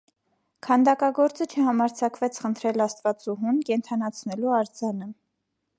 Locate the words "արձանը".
4.63-5.13